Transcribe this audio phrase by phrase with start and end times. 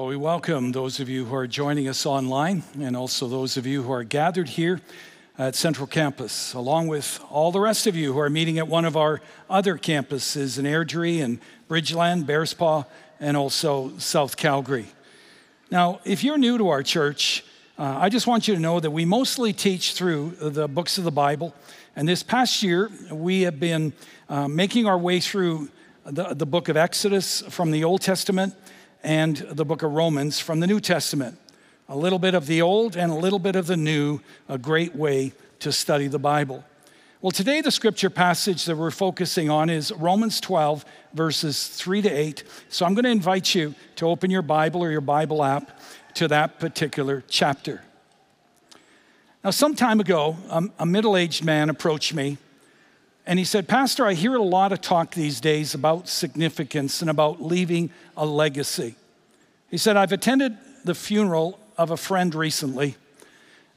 [0.00, 3.66] Well, we welcome those of you who are joining us online and also those of
[3.66, 4.80] you who are gathered here
[5.36, 8.86] at Central Campus, along with all the rest of you who are meeting at one
[8.86, 9.20] of our
[9.50, 11.38] other campuses in Airdrie and
[11.68, 12.86] Bridgeland, Bearspaw,
[13.20, 14.86] and also South Calgary.
[15.70, 17.44] Now, if you're new to our church,
[17.78, 21.04] uh, I just want you to know that we mostly teach through the books of
[21.04, 21.54] the Bible.
[21.94, 23.92] And this past year, we have been
[24.30, 25.68] uh, making our way through
[26.06, 28.54] the, the book of Exodus from the Old Testament
[29.02, 31.38] and the book of Romans from the New Testament.
[31.88, 34.94] A little bit of the old and a little bit of the new, a great
[34.94, 36.64] way to study the Bible.
[37.22, 42.08] Well, today the scripture passage that we're focusing on is Romans 12, verses 3 to
[42.08, 42.44] 8.
[42.68, 45.78] So I'm going to invite you to open your Bible or your Bible app
[46.14, 47.82] to that particular chapter.
[49.44, 52.38] Now, some time ago, um, a middle aged man approached me
[53.26, 57.10] and he said, Pastor, I hear a lot of talk these days about significance and
[57.10, 58.96] about leaving a legacy.
[59.70, 62.96] He said, I've attended the funeral of a friend recently,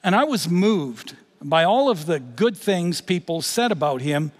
[0.03, 4.31] and I was moved by all of the good things people said about him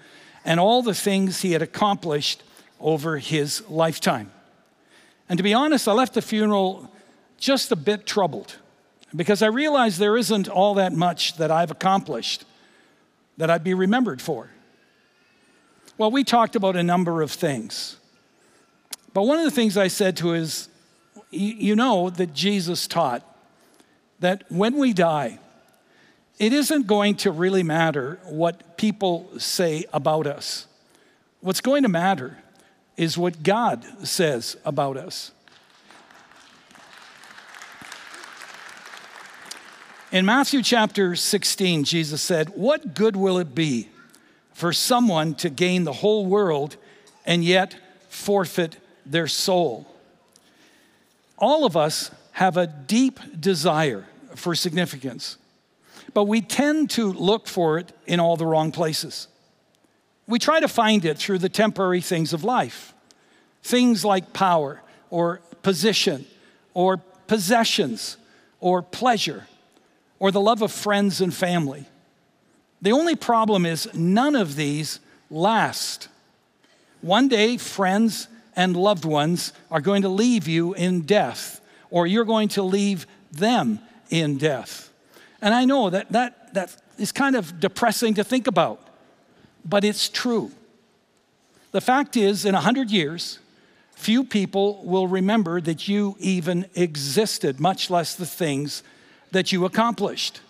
[0.45, 2.41] and all the things he had accomplished
[2.79, 4.31] over his lifetime.
[5.29, 6.91] And to be honest, I left the funeral
[7.37, 8.57] just a bit troubled
[9.15, 12.45] because I realized there isn't all that much that I've accomplished
[13.37, 14.49] that I'd be remembered for.
[15.97, 17.97] Well, we talked about a number of things.
[19.13, 20.69] But one of the things I said to is,
[21.29, 23.23] you know that Jesus taught
[24.19, 25.39] that when we die,
[26.39, 30.67] it isn't going to really matter what people say about us.
[31.41, 32.37] What's going to matter
[32.97, 35.31] is what God says about us.
[40.11, 43.89] In Matthew chapter 16, Jesus said, What good will it be
[44.53, 46.77] for someone to gain the whole world
[47.25, 47.75] and yet
[48.09, 49.87] forfeit their soul.
[51.37, 54.05] All of us have a deep desire
[54.35, 55.37] for significance,
[56.13, 59.27] but we tend to look for it in all the wrong places.
[60.27, 62.93] We try to find it through the temporary things of life,
[63.61, 66.25] things like power or position
[66.73, 66.97] or
[67.27, 68.17] possessions
[68.59, 69.47] or pleasure
[70.19, 71.85] or the love of friends and family.
[72.83, 74.99] The only problem is none of these
[75.31, 76.09] last.
[76.99, 78.27] One day, friends
[78.57, 83.07] and loved ones are going to leave you in death, or you're going to leave
[83.31, 83.79] them
[84.09, 84.91] in death.
[85.41, 88.85] And I know that that, that is kind of depressing to think about,
[89.63, 90.51] but it's true.
[91.71, 93.39] The fact is, in 100 years,
[93.95, 98.83] few people will remember that you even existed, much less the things
[99.31, 100.41] that you accomplished.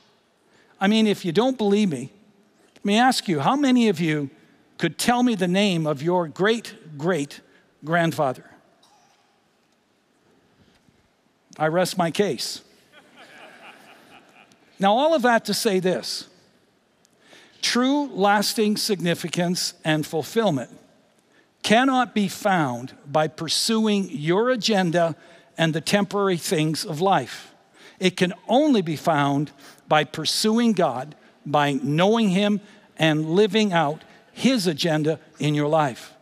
[0.81, 2.09] I mean, if you don't believe me,
[2.83, 4.29] let me ask you how many of you
[4.77, 7.39] could tell me the name of your great great
[7.85, 8.44] grandfather?
[11.57, 12.61] I rest my case.
[14.79, 16.27] now, all of that to say this
[17.61, 20.69] true lasting significance and fulfillment
[21.61, 25.15] cannot be found by pursuing your agenda
[25.57, 27.53] and the temporary things of life.
[27.97, 29.51] It can only be found
[29.88, 31.15] by pursuing God
[31.46, 32.62] by knowing Him
[32.98, 36.14] and living out His agenda in your life.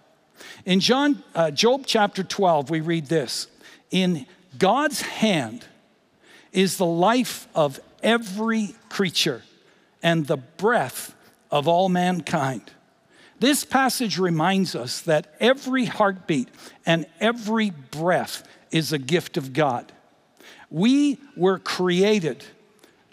[0.65, 3.47] In John, uh, Job chapter 12, we read this
[3.89, 4.25] In
[4.57, 5.65] God's hand
[6.51, 9.43] is the life of every creature
[10.03, 11.15] and the breath
[11.49, 12.71] of all mankind.
[13.39, 16.49] This passage reminds us that every heartbeat
[16.85, 19.91] and every breath is a gift of God.
[20.69, 22.45] We were created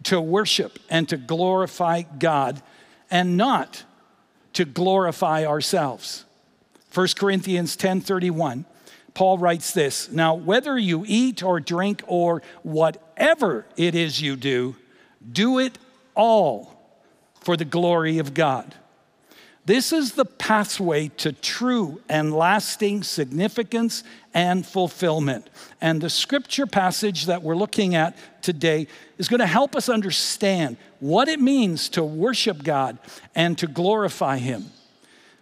[0.09, 2.63] to worship and to glorify God
[3.11, 3.85] and not
[4.55, 6.25] to glorify ourselves.
[6.91, 8.65] 1 Corinthians 10:31
[9.13, 14.77] Paul writes this, "Now whether you eat or drink or whatever it is you do,
[15.31, 15.77] do it
[16.15, 16.73] all
[17.41, 18.77] for the glory of God."
[19.69, 25.51] This is the pathway to true and lasting significance and fulfillment.
[25.83, 28.87] And the scripture passage that we're looking at today
[29.19, 32.97] is going to help us understand what it means to worship God
[33.35, 34.71] and to glorify Him.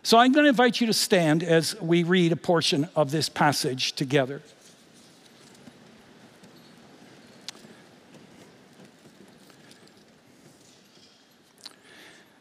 [0.02, 3.28] So I'm going to invite you to stand as we read a portion of this
[3.28, 4.42] passage together.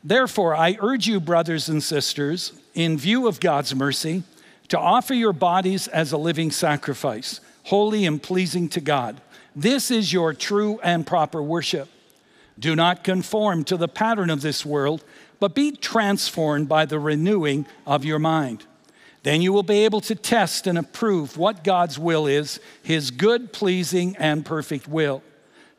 [0.06, 4.22] Therefore, I urge you, brothers and sisters, in view of God's mercy,
[4.68, 9.19] to offer your bodies as a living sacrifice, holy and pleasing to God.
[9.56, 11.90] This is your true and proper worship.
[12.60, 15.04] Do not conform to the pattern of this world,
[15.40, 18.63] but be transformed by the renewing of your mind.
[19.24, 23.52] Then you will be able to test and approve what God's will is, his good,
[23.52, 25.24] pleasing, and perfect will.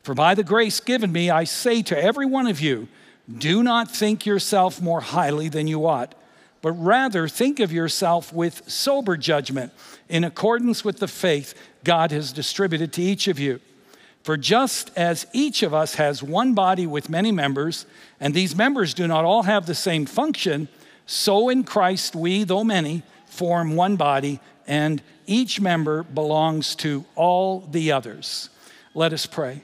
[0.03, 2.89] For by the grace given me, I say to every one of you,
[3.35, 6.15] do not think yourself more highly than you ought,
[6.61, 9.73] but rather think of yourself with sober judgment
[10.09, 11.53] in accordance with the faith
[11.83, 13.59] God has distributed to each of you.
[14.23, 17.85] For just as each of us has one body with many members,
[18.19, 20.67] and these members do not all have the same function,
[21.05, 27.61] so in Christ we, though many, form one body, and each member belongs to all
[27.71, 28.49] the others.
[28.93, 29.61] Let us pray.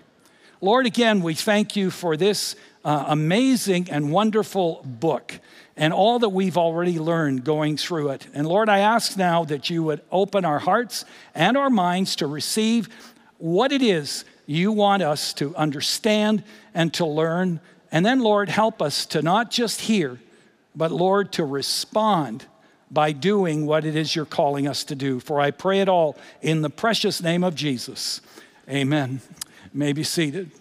[0.61, 5.39] Lord, again, we thank you for this uh, amazing and wonderful book
[5.75, 8.27] and all that we've already learned going through it.
[8.33, 12.27] And Lord, I ask now that you would open our hearts and our minds to
[12.27, 12.89] receive
[13.37, 16.43] what it is you want us to understand
[16.73, 17.59] and to learn.
[17.91, 20.19] And then, Lord, help us to not just hear,
[20.75, 22.45] but Lord, to respond
[22.91, 25.19] by doing what it is you're calling us to do.
[25.19, 28.21] For I pray it all in the precious name of Jesus.
[28.69, 29.21] Amen.
[29.73, 30.51] May be seated.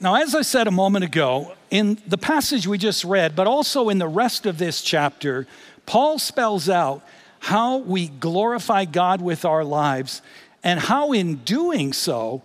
[0.00, 3.88] Now, as I said a moment ago, in the passage we just read, but also
[3.88, 5.46] in the rest of this chapter,
[5.86, 7.02] Paul spells out
[7.40, 10.22] how we glorify God with our lives
[10.62, 12.42] and how, in doing so,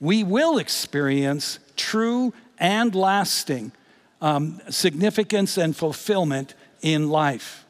[0.00, 3.72] we will experience true and lasting
[4.22, 7.66] um, significance and fulfillment in life.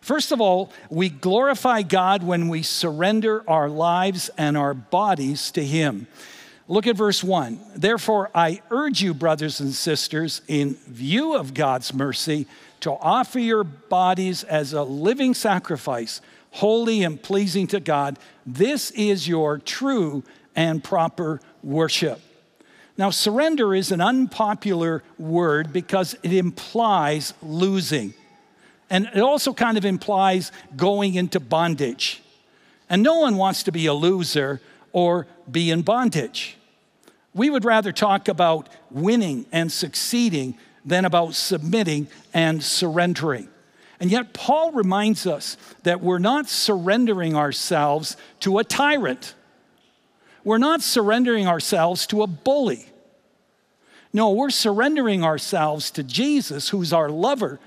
[0.00, 5.62] First of all, we glorify God when we surrender our lives and our bodies to
[5.62, 6.06] Him.
[6.70, 7.58] Look at verse 1.
[7.76, 12.46] Therefore, I urge you, brothers and sisters, in view of God's mercy,
[12.80, 16.20] to offer your bodies as a living sacrifice,
[16.50, 18.18] holy and pleasing to God.
[18.44, 20.22] This is your true
[20.54, 22.20] and proper worship.
[22.98, 28.12] Now, surrender is an unpopular word because it implies losing.
[28.90, 32.22] And it also kind of implies going into bondage.
[32.90, 34.60] And no one wants to be a loser
[34.92, 36.57] or be in bondage.
[37.34, 43.48] We would rather talk about winning and succeeding than about submitting and surrendering.
[44.00, 49.34] And yet, Paul reminds us that we're not surrendering ourselves to a tyrant.
[50.44, 52.86] We're not surrendering ourselves to a bully.
[54.12, 57.60] No, we're surrendering ourselves to Jesus, who's our lover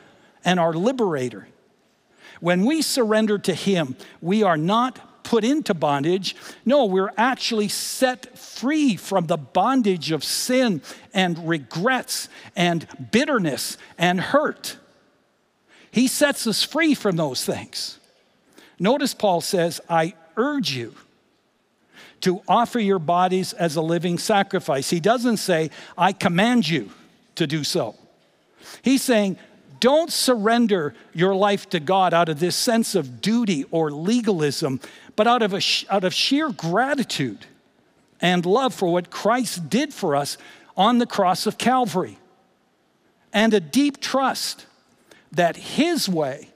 [0.44, 1.48] and our liberator.
[2.40, 5.00] When we surrender to Him, we are not
[5.32, 6.36] put into bondage.
[6.66, 10.82] No, we're actually set free from the bondage of sin
[11.14, 14.76] and regrets and bitterness and hurt.
[15.90, 17.98] He sets us free from those things.
[18.78, 20.96] Notice Paul says, I urge you
[22.20, 24.90] to offer your bodies as a living sacrifice.
[24.90, 26.90] He doesn't say, I command you
[27.36, 27.96] to do so.
[28.82, 29.38] He's saying,
[29.82, 34.80] don't surrender your life to God out of this sense of duty or legalism,
[35.16, 37.46] but out of, a, out of sheer gratitude
[38.20, 40.38] and love for what Christ did for us
[40.78, 42.18] on the cross of Calvary,
[43.34, 44.66] and a deep trust
[45.32, 46.50] that His way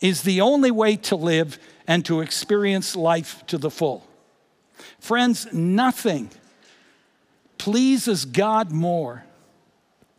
[0.00, 4.06] is the only way to live and to experience life to the full.
[4.98, 6.30] Friends, nothing
[7.58, 9.24] pleases God more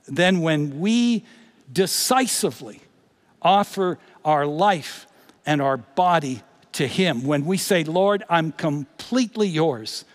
[0.08, 1.26] than when we
[1.72, 2.82] decisively
[3.42, 5.08] offer our life
[5.46, 7.24] and our body to Him.
[7.24, 10.06] When we say, Lord, I'm completely yours.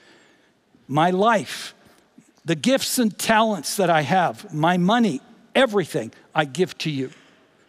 [0.88, 1.74] My life,
[2.44, 5.20] the gifts and talents that I have, my money,
[5.54, 7.10] everything I give to you.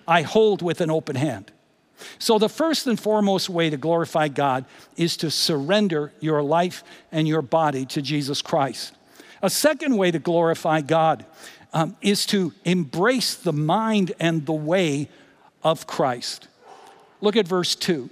[0.07, 1.51] I hold with an open hand.
[2.19, 4.65] So, the first and foremost way to glorify God
[4.95, 8.93] is to surrender your life and your body to Jesus Christ.
[9.41, 11.25] A second way to glorify God
[11.73, 15.09] um, is to embrace the mind and the way
[15.63, 16.47] of Christ.
[17.19, 18.09] Look at verse 2.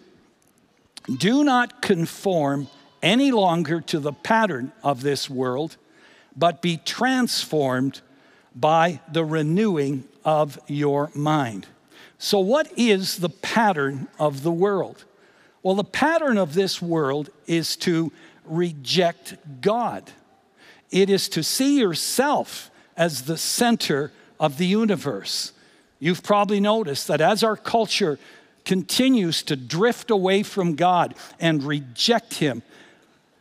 [1.14, 2.68] Do not conform
[3.04, 5.78] any longer to the pattern of this world,
[6.36, 8.02] but be transformed
[8.56, 11.68] by the renewing of your mind.
[12.18, 15.06] So, what is the pattern of the world?
[15.62, 18.12] Well, the pattern of this world is to
[18.46, 20.12] reject God,
[20.92, 25.52] it is to see yourself as the center of the universe.
[26.00, 28.20] You've probably noticed that as our culture
[28.66, 32.64] continues to drift away from God and reject Him,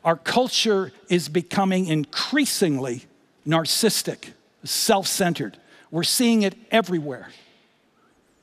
[0.04, 3.06] our culture is becoming increasingly
[3.46, 5.56] narcissistic, self centered.
[5.90, 7.28] We're seeing it everywhere.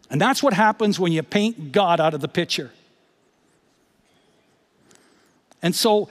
[0.09, 2.71] And that's what happens when you paint God out of the picture.
[5.61, 6.09] And so,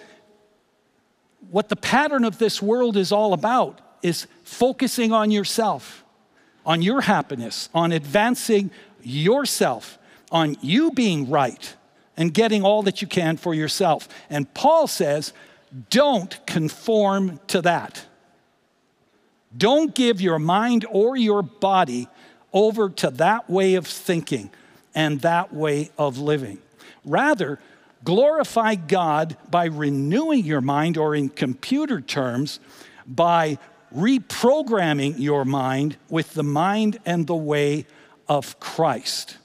[1.51, 6.05] what the pattern of this world is all about is focusing on yourself,
[6.65, 8.71] on your happiness, on advancing
[9.03, 9.99] yourself
[10.31, 11.75] on you being right
[12.17, 14.09] and getting all that you can for yourself.
[14.29, 15.33] And Paul says,
[15.89, 18.07] don't conform to that.
[19.57, 22.09] Don't give your mind or your body
[22.53, 24.51] over to that way of thinking
[24.95, 26.59] and that way of living.
[27.05, 27.59] Rather,
[28.05, 32.61] glorify God by renewing your mind, or in computer terms,
[33.07, 33.59] by
[33.95, 37.87] reprogramming your mind with the mind and the way
[38.29, 39.37] of Christ.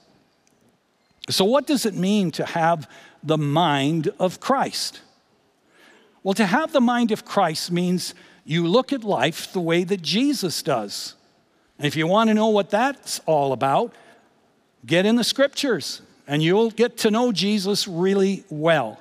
[1.28, 2.88] So, what does it mean to have
[3.22, 5.00] the mind of Christ?
[6.22, 8.14] Well, to have the mind of Christ means
[8.44, 11.14] you look at life the way that Jesus does.
[11.78, 13.92] And if you want to know what that's all about,
[14.84, 19.00] get in the scriptures and you'll get to know Jesus really well.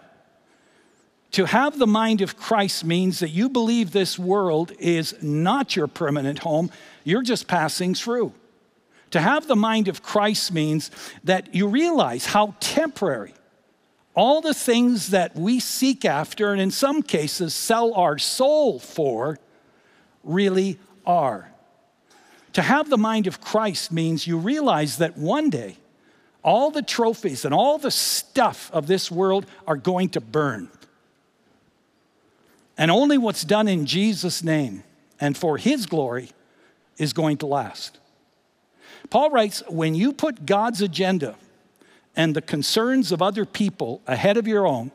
[1.31, 5.87] To have the mind of Christ means that you believe this world is not your
[5.87, 6.71] permanent home,
[7.03, 8.33] you're just passing through.
[9.11, 10.91] To have the mind of Christ means
[11.23, 13.33] that you realize how temporary
[14.15, 19.37] all the things that we seek after, and in some cases sell our soul for,
[20.23, 21.51] really are.
[22.53, 25.75] To have the mind of Christ means you realize that one day
[26.41, 30.69] all the trophies and all the stuff of this world are going to burn.
[32.77, 34.83] And only what's done in Jesus' name
[35.19, 36.29] and for his glory
[36.97, 37.99] is going to last.
[39.15, 41.35] Paul writes when you put God's agenda
[42.17, 44.91] and the concerns of other people ahead of your own,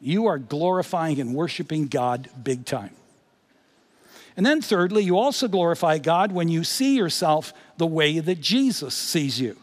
[0.00, 2.92] you are glorifying and worshiping God big time.
[4.38, 8.94] And then, thirdly, you also glorify God when you see yourself the way that Jesus
[8.94, 9.58] sees you.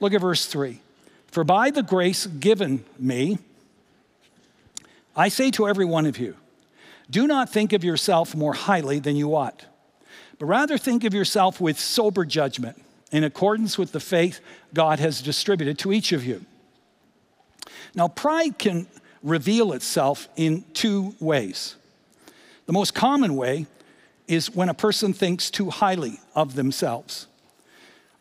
[0.00, 0.80] Look at verse 3.
[1.26, 3.36] For by the grace given me,
[5.14, 6.36] I say to every one of you,
[7.10, 9.66] do not think of yourself more highly than you ought,
[10.40, 12.82] but rather think of yourself with sober judgment,
[13.12, 14.40] in accordance with the faith
[14.72, 16.46] God has distributed to each of you.
[17.94, 18.86] Now, pride can
[19.22, 21.76] reveal itself in two ways.
[22.64, 23.66] The most common way
[24.26, 27.26] is when a person thinks too highly of themselves.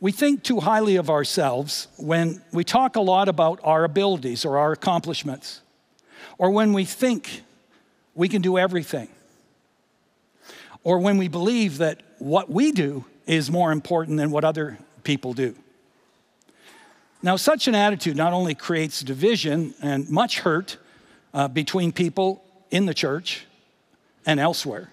[0.02, 4.58] We think too highly of ourselves when we talk a lot about our abilities or
[4.58, 5.62] our accomplishments,
[6.38, 7.44] or when we think
[8.14, 9.08] we can do everything,
[10.84, 15.34] or when we believe that what we do is more important than what other people
[15.34, 15.56] do.
[17.22, 20.78] Now, such an attitude not only creates division and much hurt
[21.34, 23.46] uh, between people in the church
[24.26, 24.90] and elsewhere,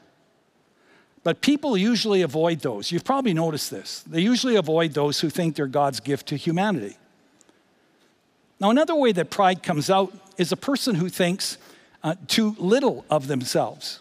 [1.23, 2.93] but people usually avoid those.
[2.93, 4.03] You've probably noticed this.
[4.03, 6.97] They usually avoid those who think they're God's gift to humanity.
[8.61, 11.59] Now, another way that pride comes out is a person who thinks
[12.03, 14.01] uh, too little of themselves.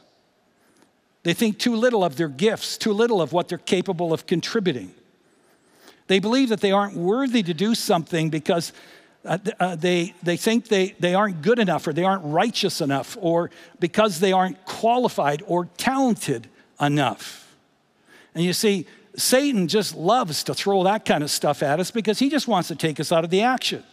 [1.26, 4.94] They think too little of their gifts, too little of what they're capable of contributing.
[6.06, 8.72] They believe that they aren't worthy to do something because
[9.26, 13.18] uh, uh, they, they think they, they aren't good enough or they aren't righteous enough
[13.20, 16.48] or because they aren't qualified or talented
[16.80, 17.58] enough.
[18.36, 22.20] And you see, Satan just loves to throw that kind of stuff at us because
[22.20, 23.84] he just wants to take us out of the action.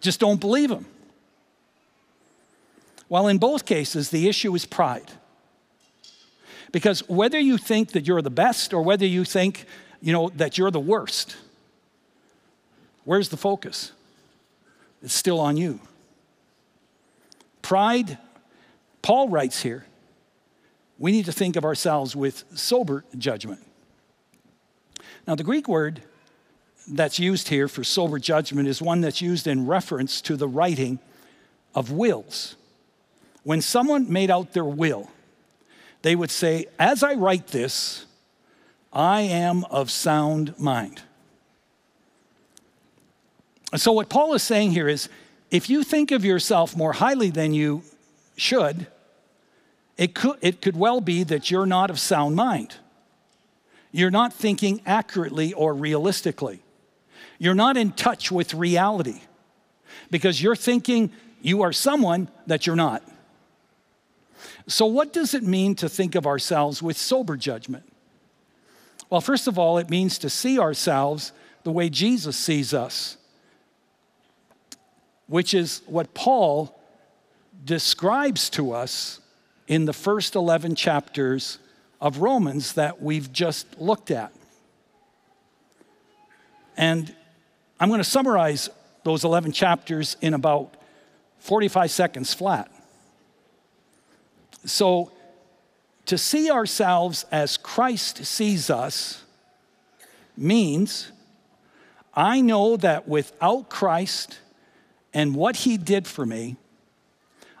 [0.00, 0.86] Just don't believe him.
[3.08, 5.10] Well, in both cases, the issue is pride.
[6.74, 9.64] Because whether you think that you're the best or whether you think,
[10.00, 11.36] you know, that you're the worst,
[13.04, 13.92] where's the focus?
[15.00, 15.78] It's still on you.
[17.62, 18.18] Pride,
[19.02, 19.86] Paul writes here,
[20.98, 23.64] we need to think of ourselves with sober judgment.
[25.28, 26.02] Now, the Greek word
[26.88, 30.98] that's used here for sober judgment is one that's used in reference to the writing
[31.72, 32.56] of wills.
[33.44, 35.08] When someone made out their will,
[36.04, 38.04] they would say, As I write this,
[38.92, 41.00] I am of sound mind.
[43.74, 45.08] So, what Paul is saying here is
[45.50, 47.84] if you think of yourself more highly than you
[48.36, 48.86] should,
[49.96, 52.74] it could, it could well be that you're not of sound mind.
[53.90, 56.62] You're not thinking accurately or realistically.
[57.38, 59.22] You're not in touch with reality
[60.10, 63.02] because you're thinking you are someone that you're not.
[64.66, 67.84] So, what does it mean to think of ourselves with sober judgment?
[69.10, 73.16] Well, first of all, it means to see ourselves the way Jesus sees us,
[75.26, 76.78] which is what Paul
[77.64, 79.20] describes to us
[79.66, 81.58] in the first 11 chapters
[82.00, 84.32] of Romans that we've just looked at.
[86.76, 87.14] And
[87.78, 88.68] I'm going to summarize
[89.04, 90.74] those 11 chapters in about
[91.38, 92.70] 45 seconds flat.
[94.64, 95.12] So,
[96.06, 99.22] to see ourselves as Christ sees us
[100.36, 101.12] means
[102.14, 104.38] I know that without Christ
[105.12, 106.56] and what he did for me,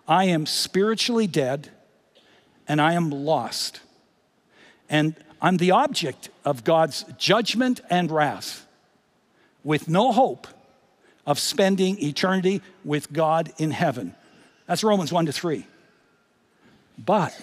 [0.06, 1.70] I am spiritually dead
[2.68, 3.80] and I am lost.
[4.88, 8.66] And I'm the object of God's judgment and wrath
[9.62, 10.46] with no hope
[11.26, 14.14] of spending eternity with God in heaven.
[14.66, 15.66] That's Romans 1 to 3.
[16.98, 17.38] But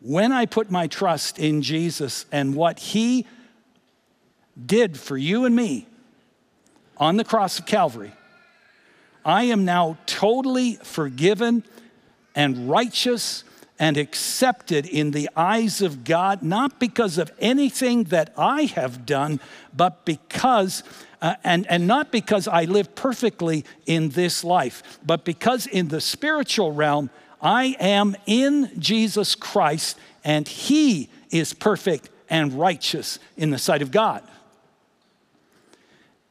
[0.00, 3.26] when I put my trust in Jesus and what he
[4.64, 5.86] did for you and me
[6.96, 8.12] on the cross of Calvary,
[9.24, 11.64] I am now totally forgiven
[12.34, 13.44] and righteous
[13.78, 19.40] and accepted in the eyes of God, not because of anything that I have done,
[19.76, 20.82] but because,
[21.22, 26.00] uh, and, and not because I live perfectly in this life, but because in the
[26.00, 33.58] spiritual realm, I am in Jesus Christ and He is perfect and righteous in the
[33.58, 34.22] sight of God.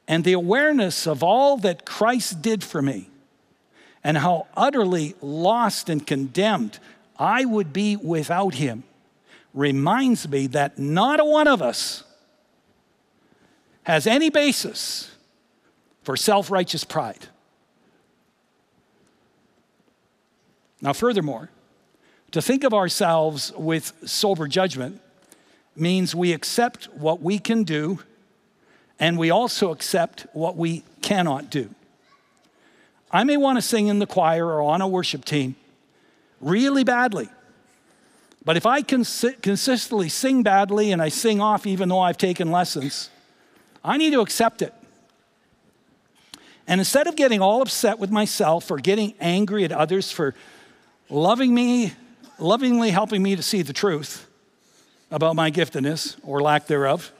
[0.06, 3.10] And the awareness of all that Christ did for me
[4.02, 6.78] and how utterly lost and condemned
[7.18, 8.84] I would be without him
[9.52, 12.04] reminds me that not a one of us
[13.82, 15.10] has any basis
[16.04, 17.26] for self righteous pride.
[20.80, 21.50] Now, furthermore,
[22.30, 25.00] to think of ourselves with sober judgment
[25.74, 28.00] means we accept what we can do
[28.98, 31.70] and we also accept what we cannot do.
[33.10, 35.54] I may want to sing in the choir or on a worship team
[36.40, 37.28] really badly.
[38.44, 42.50] But if I cons- consistently sing badly and I sing off even though I've taken
[42.50, 43.10] lessons,
[43.84, 44.74] I need to accept it.
[46.66, 50.34] And instead of getting all upset with myself or getting angry at others for
[51.10, 51.92] loving me,
[52.38, 54.26] lovingly helping me to see the truth
[55.10, 57.12] about my giftedness or lack thereof,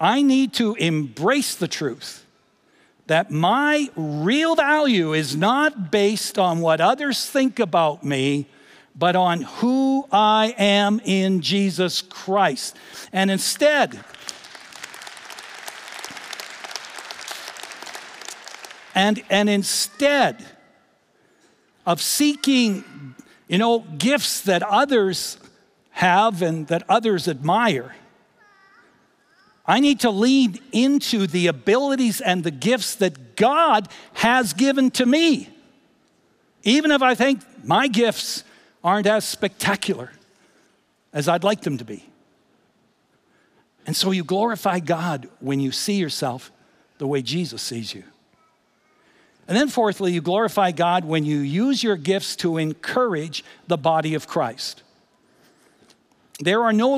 [0.00, 2.24] I need to embrace the truth
[3.06, 8.46] that my real value is not based on what others think about me,
[8.96, 12.76] but on who I am in Jesus Christ.
[13.12, 14.02] And instead,
[18.94, 20.44] and, and instead
[21.86, 23.14] of seeking,
[23.48, 25.38] you know, gifts that others
[25.90, 27.94] have and that others admire,
[29.66, 35.06] I need to lean into the abilities and the gifts that God has given to
[35.06, 35.48] me,
[36.62, 38.44] even if I think my gifts
[38.82, 40.12] aren't as spectacular
[41.12, 42.04] as I'd like them to be.
[43.86, 46.50] And so you glorify God when you see yourself
[46.98, 48.04] the way Jesus sees you.
[49.46, 54.14] And then, fourthly, you glorify God when you use your gifts to encourage the body
[54.14, 54.82] of Christ.
[56.40, 56.94] There are no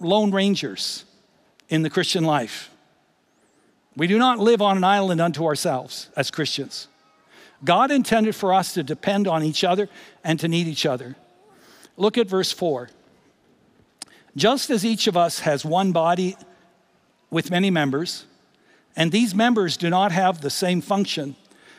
[0.00, 1.04] lone, rangers
[1.68, 2.70] in the Christian life.
[3.96, 6.88] We do not live on an island unto ourselves as Christians.
[7.64, 9.88] God intended for us to depend on each other
[10.22, 11.16] and to need each other.
[11.96, 12.90] Look at verse 4.
[14.36, 16.36] Just as each of us has one body
[17.30, 18.26] with many members,
[18.94, 21.36] and these members do not have the same function,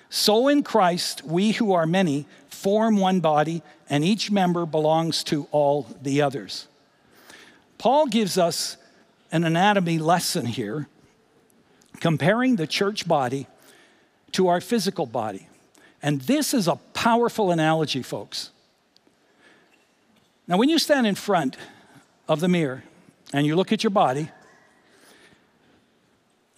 [0.09, 5.47] so in Christ we who are many form one body, and each member belongs to
[5.51, 6.67] all the others.
[7.77, 8.77] Paul gives us
[9.31, 10.87] an anatomy lesson here,
[11.99, 13.47] comparing the church body
[14.31, 15.47] to our physical body.
[16.01, 18.51] And this is a powerful analogy, folks.
[20.47, 21.57] Now, when you stand in front
[22.27, 22.83] of the mirror
[23.33, 24.29] and you look at your body,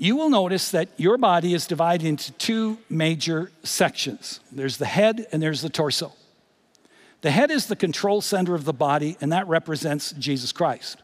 [0.01, 5.27] you will notice that your body is divided into two major sections there's the head
[5.31, 6.13] and there's the torso.
[7.21, 11.03] The head is the control center of the body, and that represents Jesus Christ.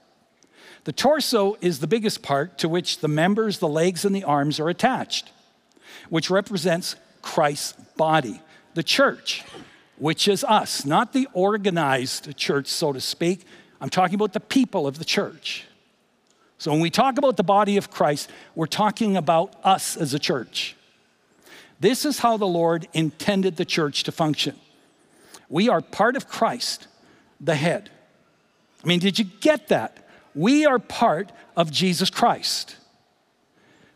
[0.85, 4.57] The torso is the biggest part to which the members, the legs, and the arms
[4.61, 5.33] are attached,
[6.09, 8.39] which represents Christ's body,
[8.75, 9.43] the church,
[9.97, 13.45] which is us, not the organized church, so to speak.
[13.81, 15.65] I'm talking about the people of the church.
[16.57, 20.19] So when we talk about the body of Christ, we're talking about us as a
[20.19, 20.75] church.
[21.79, 24.55] This is how the Lord intended the church to function.
[25.49, 26.87] We are part of Christ,
[27.41, 27.89] the head.
[28.83, 30.07] I mean, did you get that?
[30.33, 32.77] We are part of Jesus Christ.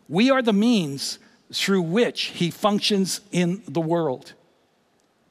[0.08, 1.18] We are the means
[1.52, 4.34] through which he functions in the world.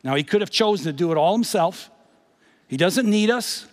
[0.03, 1.89] Now, he could have chosen to do it all himself.
[2.67, 3.65] He doesn't need us,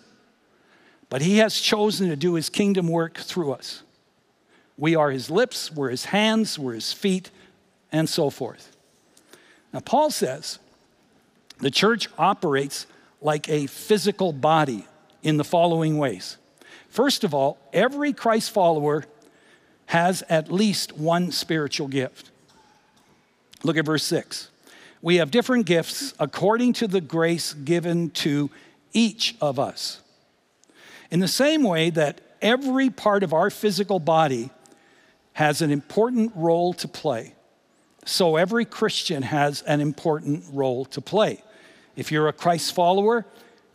[1.16, 3.82] but he has chosen to do his kingdom work through us.
[4.76, 7.30] We are his lips, we're his hands, we're his feet,
[7.90, 8.76] and so forth.
[9.72, 10.58] Now, Paul says
[11.56, 12.86] the church operates
[13.22, 14.84] like a physical body
[15.22, 16.36] in the following ways
[16.90, 19.06] First of all, every Christ follower
[19.86, 22.30] has at least one spiritual gift.
[23.62, 24.50] Look at verse 6.
[25.00, 28.50] We have different gifts according to the grace given to
[28.92, 30.02] each of us.
[31.10, 34.50] In the same way that every part of our physical body
[35.34, 37.34] has an important role to play,
[38.04, 41.42] so every Christian has an important role to play.
[41.96, 43.26] If you're a Christ follower,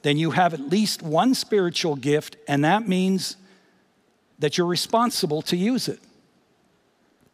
[0.04, 3.36] then you have at least one spiritual gift, and that means
[4.39, 6.00] that you're responsible to use it.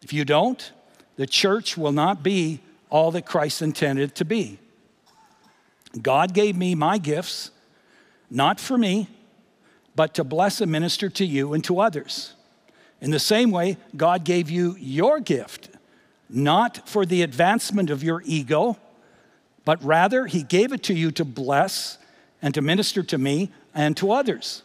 [0.01, 0.71] If you don't,
[1.15, 4.59] the church will not be all that Christ intended it to be.
[6.01, 7.51] God gave me my gifts,
[8.29, 9.07] not for me,
[9.97, 12.35] but to bless and minister to you and to others.
[13.01, 15.69] In the same way, God gave you your gift,
[16.29, 18.77] not for the advancement of your ego,
[19.65, 21.97] but rather He gave it to you to bless
[22.43, 24.61] and to minister to me and to others.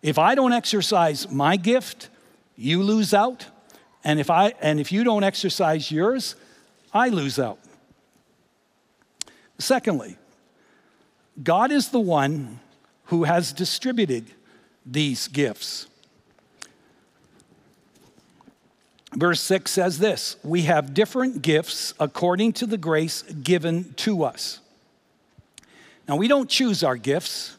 [0.00, 2.08] If I don't exercise my gift,
[2.56, 3.44] you lose out.
[4.04, 6.34] And if, I, and if you don't exercise yours,
[6.94, 7.58] I lose out.
[9.58, 10.16] Secondly,
[11.42, 12.60] God is the one
[13.10, 14.24] who has distributed
[14.86, 15.88] these gifts.
[19.12, 24.60] Verse 6 says this We have different gifts according to the grace given to us.
[26.08, 27.56] Now, we don't choose our gifts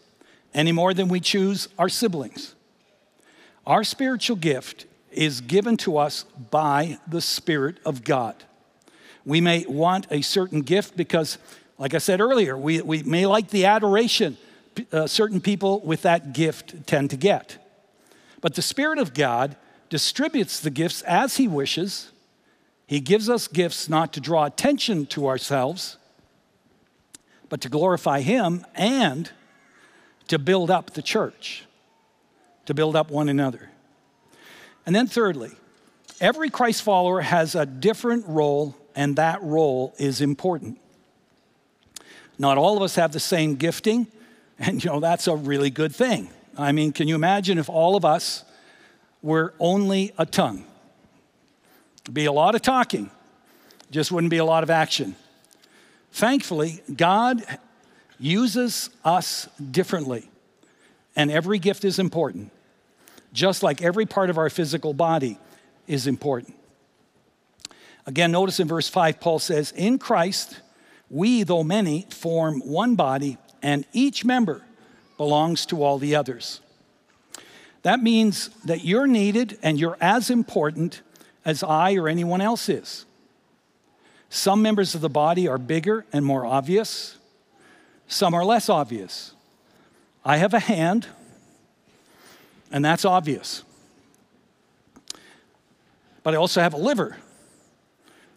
[0.53, 2.55] any more than we choose our siblings.
[3.67, 8.35] Our spiritual gift is given to us by the Spirit of God.
[9.25, 11.37] We may want a certain gift because,
[11.77, 14.37] like I said earlier, we, we may like the adoration
[14.91, 17.57] uh, certain people with that gift tend to get.
[18.41, 19.55] But the Spirit of God
[19.89, 22.11] distributes the gifts as He wishes.
[22.87, 25.97] He gives us gifts not to draw attention to ourselves,
[27.49, 29.29] but to glorify Him and
[30.27, 31.65] to build up the church,
[32.65, 33.69] to build up one another.
[34.85, 35.51] And then, thirdly,
[36.19, 40.79] every Christ follower has a different role, and that role is important.
[42.39, 44.07] Not all of us have the same gifting,
[44.67, 46.29] and you know, that's a really good thing.
[46.57, 48.43] I mean, can you imagine if all of us
[49.21, 50.65] were only a tongue?
[52.03, 53.11] It'd be a lot of talking,
[53.89, 55.15] just wouldn't be a lot of action.
[56.11, 57.43] Thankfully, God
[58.19, 60.29] uses us differently,
[61.15, 62.51] and every gift is important
[63.33, 65.37] just like every part of our physical body
[65.87, 66.55] is important.
[68.05, 70.59] Again, notice in verse 5, Paul says, In Christ,
[71.09, 74.63] we, though many, form one body, and each member
[75.17, 76.61] belongs to all the others.
[77.83, 81.01] That means that you're needed and you're as important
[81.45, 83.05] as I or anyone else is.
[84.29, 87.17] Some members of the body are bigger and more obvious,
[88.07, 89.33] some are less obvious.
[90.23, 91.07] I have a hand,
[92.71, 93.63] and that's obvious.
[96.23, 97.17] But I also have a liver.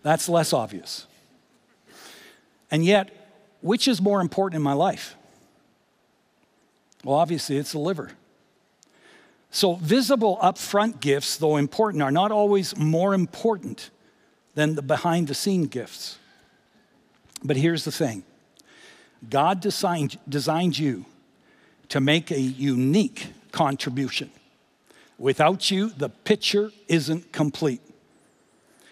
[0.03, 1.07] That's less obvious.
[2.71, 3.24] And yet,
[3.65, 5.17] which is more important in my life?
[7.03, 8.11] Well, obviously, it's the liver.
[9.51, 13.89] So, visible upfront gifts, though important, are not always more important
[14.55, 16.19] than the behind the scene gifts.
[17.43, 18.25] But here's the thing
[19.31, 21.07] God designed, designed you
[21.89, 24.31] to make a unique contribution.
[25.17, 27.81] Without you, the picture isn't complete.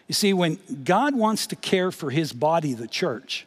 [0.09, 3.47] You see, when God wants to care for his body, the church,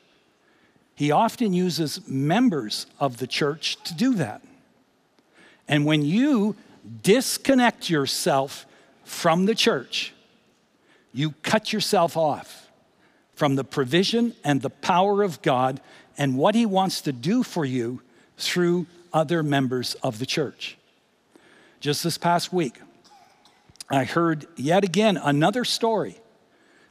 [0.96, 4.42] he often uses members of the church to do that.
[5.68, 6.56] And when you
[7.04, 8.66] disconnect yourself
[9.04, 10.14] from the church,
[11.14, 12.70] you cut yourself off
[13.34, 15.82] from the provision and the power of God
[16.18, 18.02] and what he wants to do for you
[18.38, 20.78] through other members of the church.
[21.80, 22.80] Just this past week,
[23.90, 26.18] I heard yet again another story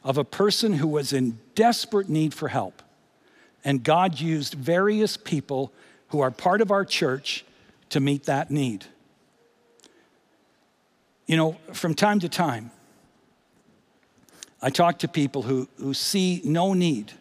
[0.05, 2.83] of a person who was in desperate need for help.
[3.65, 5.73] And God used various people
[6.09, 7.45] who are part of our church
[7.91, 8.85] to meet that need.
[11.27, 12.71] You know, from time to time,
[14.61, 17.13] I talk to people who, who see no need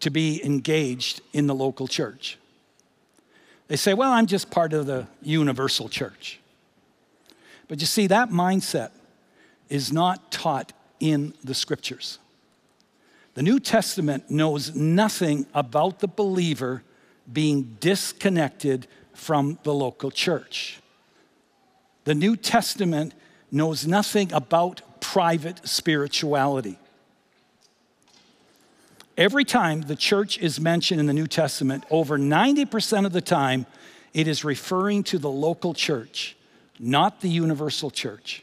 [0.00, 2.38] to be engaged in the local church.
[3.68, 6.40] They say, well, I'm just part of the universal church.
[7.68, 8.90] But you see, that mindset
[9.68, 12.18] is not taught in the scriptures.
[13.34, 16.82] The New Testament knows nothing about the believer
[17.32, 20.80] being disconnected from the local church.
[22.04, 23.14] The New Testament
[23.50, 26.78] knows nothing about private spirituality.
[29.16, 33.66] Every time the church is mentioned in the New Testament, over 90% of the time,
[34.14, 36.36] it is referring to the local church
[36.82, 38.42] not the universal church.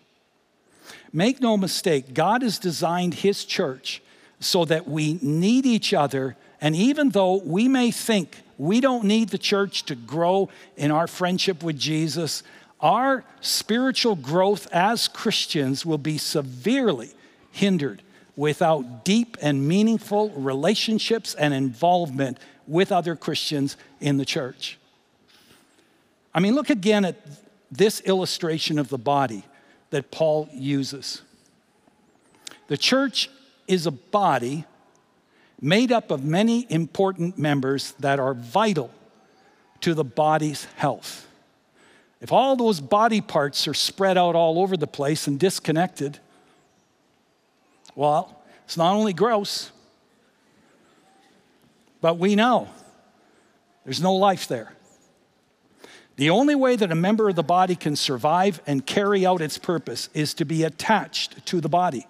[1.12, 4.02] Make no mistake, God has designed His church
[4.40, 6.36] so that we need each other.
[6.62, 11.08] And even though we may think we don't need the church to grow in our
[11.08, 12.44] friendship with Jesus,
[12.82, 17.12] our spiritual growth as Christians will be severely
[17.52, 18.02] hindered
[18.36, 24.78] without deep and meaningful relationships and involvement with other Christians in the church.
[26.34, 27.18] I mean, look again at
[27.72, 29.44] this illustration of the body
[29.90, 31.22] that Paul uses.
[32.68, 33.30] The church
[33.70, 34.66] is a body
[35.62, 38.92] made up of many important members that are vital
[39.82, 41.28] to the body's health.
[42.22, 46.20] If all those body parts are spread out all over the place and disconnected,
[47.96, 49.72] well, it's not only gross,
[52.02, 52.70] but we know
[53.86, 54.74] there's no life there.
[56.18, 59.58] The only way that a member of the body can survive and carry out its
[59.58, 62.06] purpose is to be attached to the body.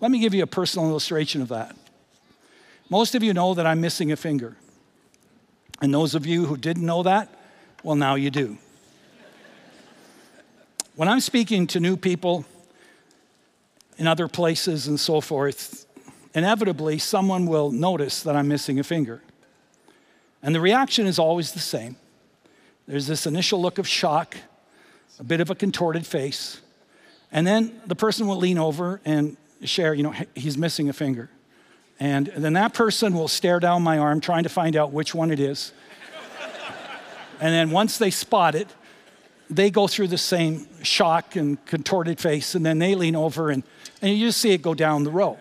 [0.00, 1.76] Let me give you a personal illustration of that.
[2.90, 4.56] Most of you know that I'm missing a finger.
[5.80, 7.28] And those of you who didn't know that,
[7.82, 8.58] well, now you do.
[10.94, 12.44] When I'm speaking to new people,
[13.98, 15.86] in other places and so forth,
[16.34, 19.22] inevitably someone will notice that I'm missing a finger.
[20.42, 21.96] And the reaction is always the same.
[22.86, 24.36] There's this initial look of shock,
[25.18, 26.60] a bit of a contorted face,
[27.32, 31.30] and then the person will lean over and share, you know, he's missing a finger.
[31.98, 35.30] And then that person will stare down my arm trying to find out which one
[35.30, 35.72] it is.
[37.40, 38.68] and then once they spot it,
[39.48, 43.62] they go through the same shock and contorted face, and then they lean over and
[44.02, 45.38] and you just see it go down the row.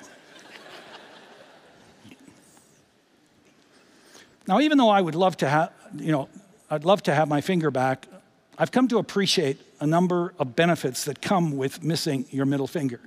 [4.47, 6.30] Now, even though I would love to have, you know,
[6.69, 8.08] I'd love to have my finger back,
[8.58, 12.99] I've come to appreciate a number of benefits that come with missing your middle finger.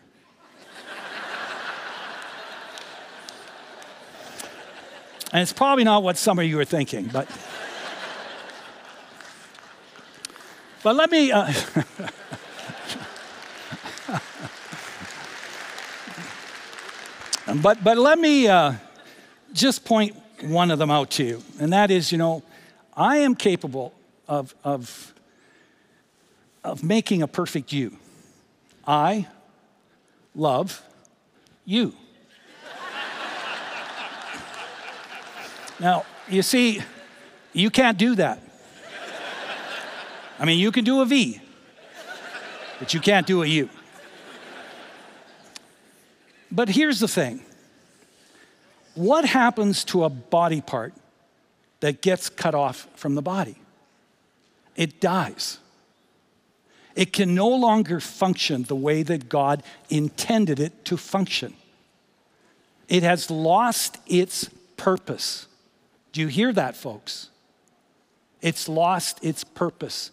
[5.33, 7.29] And it's probably not what some of you are thinking, but.
[10.83, 11.33] But let me.
[11.33, 11.53] Uh,
[17.63, 18.75] But, but let me uh,
[19.55, 22.43] just point one of them out to you, and that is, you know,
[22.95, 23.95] I am capable
[24.29, 25.15] of, of,
[26.63, 27.97] of making a perfect you.
[28.87, 29.29] I
[30.35, 30.83] love
[31.65, 31.95] you.
[35.81, 36.83] Now, you see,
[37.53, 38.43] you can't do that.
[40.39, 41.41] I mean, you can do a V,
[42.79, 43.69] but you can't do a U.
[46.51, 47.43] But here's the thing
[48.95, 50.95] what happens to a body part
[51.81, 53.57] that gets cut off from the body?
[54.77, 55.59] It dies.
[56.95, 61.55] It can no longer function the way that God intended it to function.
[62.89, 65.47] It has lost its purpose.
[66.13, 67.29] Do you hear that, folks?
[68.41, 70.11] It's lost its purpose.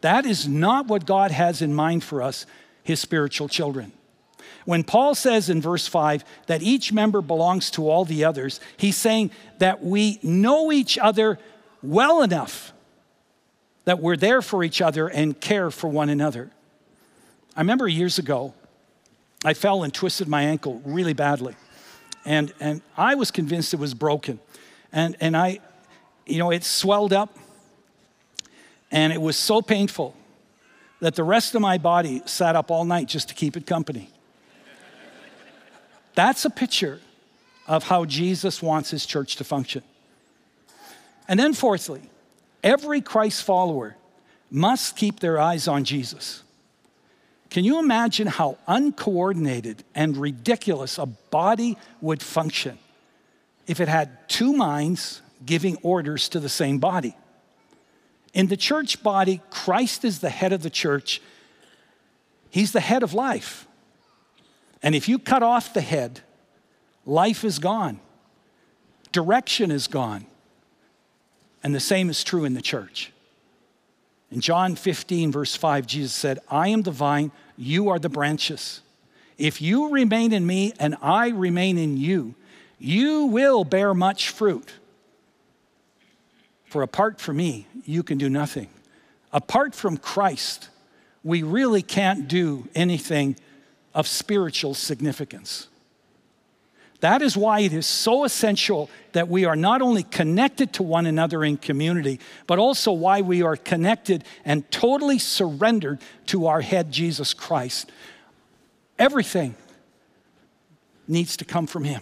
[0.00, 2.46] That is not what God has in mind for us,
[2.82, 3.92] his spiritual children.
[4.64, 8.96] When Paul says in verse 5 that each member belongs to all the others, he's
[8.96, 11.38] saying that we know each other
[11.82, 12.72] well enough
[13.84, 16.50] that we're there for each other and care for one another.
[17.56, 18.54] I remember years ago,
[19.44, 21.54] I fell and twisted my ankle really badly.
[22.24, 24.38] And, and I was convinced it was broken.
[24.92, 25.60] And, and I,
[26.26, 27.36] you know, it swelled up
[28.94, 30.14] and it was so painful
[31.00, 34.08] that the rest of my body sat up all night just to keep it company.
[36.14, 37.00] That's a picture
[37.66, 39.82] of how Jesus wants his church to function.
[41.26, 42.02] And then, fourthly,
[42.62, 43.96] every Christ follower
[44.48, 46.43] must keep their eyes on Jesus.
[47.54, 52.80] Can you imagine how uncoordinated and ridiculous a body would function
[53.68, 57.16] if it had two minds giving orders to the same body?
[58.32, 61.22] In the church body, Christ is the head of the church,
[62.50, 63.68] He's the head of life.
[64.82, 66.22] And if you cut off the head,
[67.06, 68.00] life is gone,
[69.12, 70.26] direction is gone.
[71.62, 73.12] And the same is true in the church.
[74.32, 78.80] In John 15, verse 5, Jesus said, I am the vine, you are the branches.
[79.38, 82.34] If you remain in me and I remain in you,
[82.78, 84.72] you will bear much fruit.
[86.64, 88.68] For apart from me, you can do nothing.
[89.32, 90.68] Apart from Christ,
[91.22, 93.36] we really can't do anything
[93.94, 95.68] of spiritual significance.
[97.04, 101.04] That is why it is so essential that we are not only connected to one
[101.04, 106.90] another in community, but also why we are connected and totally surrendered to our head,
[106.90, 107.92] Jesus Christ.
[108.98, 109.54] Everything
[111.06, 112.00] needs to come from Him.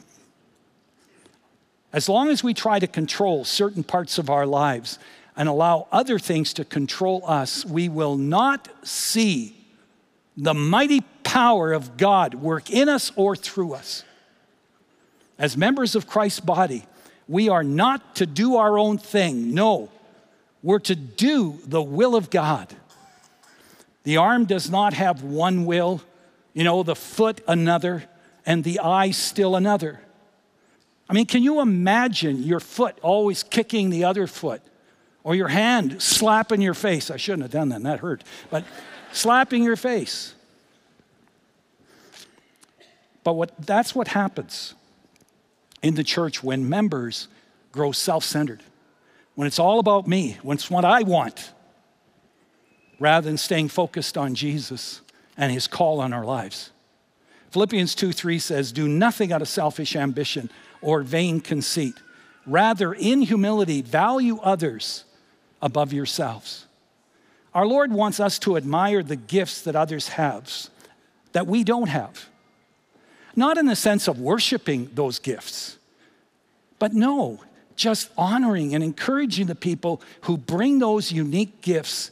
[1.93, 5.01] As long as we try to control certain parts of our lives
[5.37, 9.67] and allow other things to control us, we will not see
[10.37, 14.05] the mighty power of God work in us or through us.
[15.39, 16.85] As members of Christ's body,
[17.29, 19.55] we are not to do our own thing.
[19.55, 19.91] No,
[20.63, 22.75] we're to do the will of God.
[24.05, 26.03] The arm does not have one will,
[26.53, 28.05] you know, the foot another,
[28.45, 30.01] and the eye still another.
[31.09, 34.63] I mean, can you imagine your foot always kicking the other foot?
[35.25, 37.11] Or your hand slapping your face?
[37.11, 38.25] I shouldn't have done that, that hurt.
[38.51, 38.65] But
[39.13, 40.35] slapping your face.
[43.23, 44.75] But what, that's what happens
[45.83, 47.29] in the church when members
[47.73, 48.63] grow self centered,
[49.35, 51.53] when it's all about me, when it's what I want,
[52.99, 55.01] rather than staying focused on Jesus
[55.37, 56.71] and his call on our lives.
[57.51, 61.95] Philippians 2 3 says, Do nothing out of selfish ambition or vain conceit.
[62.47, 65.05] Rather, in humility, value others
[65.61, 66.67] above yourselves.
[67.55, 70.51] Our Lord wants us to admire the gifts that others have
[71.33, 72.29] that we don't have.
[73.35, 75.79] Not in the sense of worshiping those gifts,
[76.79, 77.41] but no,
[77.77, 82.11] just honoring and encouraging the people who bring those unique gifts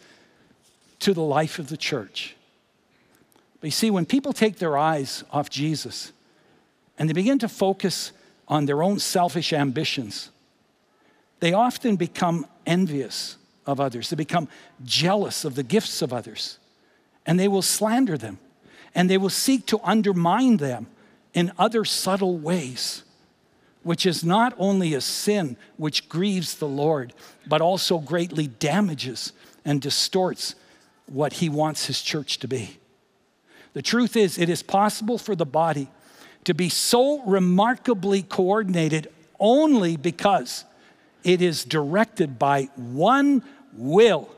[1.00, 2.36] to the life of the church.
[3.60, 6.12] But you see, when people take their eyes off Jesus
[6.98, 8.12] and they begin to focus
[8.48, 10.30] on their own selfish ambitions,
[11.40, 14.10] they often become envious of others.
[14.10, 14.48] They become
[14.84, 16.58] jealous of the gifts of others.
[17.26, 18.38] And they will slander them.
[18.94, 20.86] And they will seek to undermine them
[21.34, 23.04] in other subtle ways,
[23.82, 27.12] which is not only a sin which grieves the Lord,
[27.46, 29.32] but also greatly damages
[29.64, 30.54] and distorts
[31.06, 32.78] what He wants His church to be.
[33.72, 35.88] The truth is, it is possible for the body
[36.44, 40.64] to be so remarkably coordinated only because
[41.22, 44.28] it is directed by one will,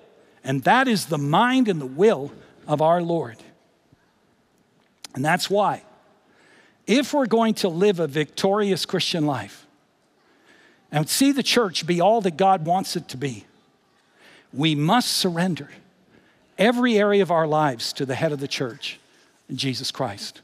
[0.45, 2.33] and that is the mind and the will
[2.67, 3.37] of our Lord.
[5.15, 5.83] And that's why
[6.87, 9.67] if we're going to live a victorious Christian life
[10.91, 13.45] and see the church be all that God wants it to be,
[14.53, 15.71] we must surrender
[16.59, 18.99] every area of our lives to the head of the church,
[19.53, 20.43] Jesus Christ.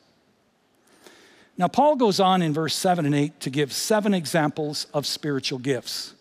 [1.57, 5.59] Now, Paul goes on in verse 7 and 8 to give seven examples of spiritual
[5.59, 6.15] gifts.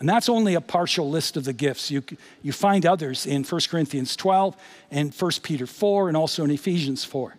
[0.00, 1.90] And that's only a partial list of the gifts.
[1.90, 2.02] You,
[2.42, 4.56] you find others in 1 Corinthians 12
[4.90, 7.34] and 1 Peter 4 and also in Ephesians 4.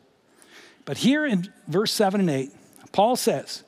[0.88, 2.52] But here in verse 7 and 8,
[2.93, 3.63] Paul says,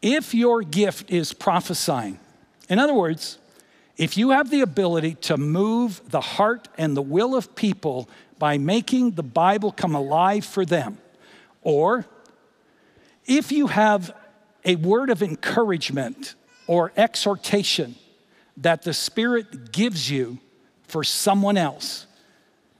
[0.00, 2.20] if your gift is prophesying,
[2.68, 3.38] in other words,
[3.96, 8.58] if you have the ability to move the heart and the will of people by
[8.58, 10.98] making the Bible come alive for them,
[11.62, 12.06] or
[13.26, 14.14] if you have
[14.64, 16.36] a word of encouragement
[16.68, 17.96] or exhortation
[18.58, 20.38] that the Spirit gives you
[20.86, 22.06] for someone else,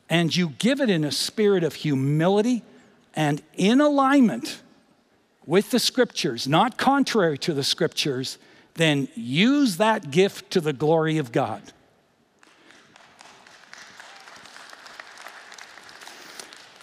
[0.09, 2.63] and you give it in a spirit of humility
[3.17, 4.61] and in alignment
[5.47, 8.37] with the scriptures, not contrary to the scriptures,
[8.75, 11.63] then use that gift to the glory of God.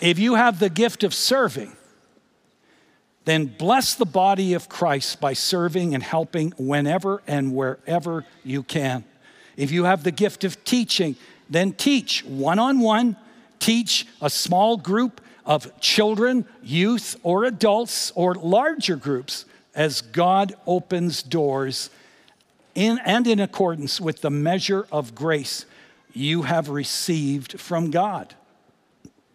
[0.01, 1.77] If you have the gift of serving,
[3.25, 9.05] then bless the body of Christ by serving and helping whenever and wherever you can.
[9.55, 11.15] If you have the gift of teaching,
[11.49, 13.15] then teach one on one,
[13.59, 21.23] teach a small group, of children, youth, or adults, or larger groups as God opens
[21.23, 21.89] doors
[22.75, 25.65] in and in accordance with the measure of grace
[26.13, 28.33] you have received from God.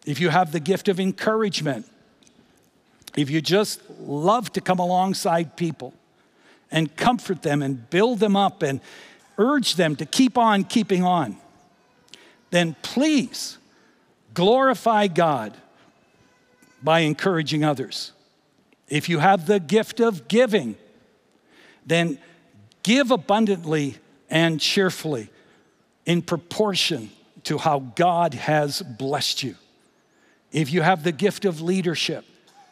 [0.05, 1.85] If you have the gift of encouragement,
[3.15, 5.93] if you just love to come alongside people
[6.71, 8.79] and comfort them and build them up and
[9.37, 11.37] urge them to keep on keeping on,
[12.51, 13.57] then please
[14.33, 15.53] glorify God
[16.83, 18.11] by encouraging others.
[18.87, 20.75] If you have the gift of giving,
[21.85, 22.19] then
[22.83, 23.97] give abundantly
[24.29, 25.29] and cheerfully
[26.05, 27.11] in proportion
[27.43, 29.55] to how God has blessed you.
[30.51, 32.25] If you have the gift of leadership,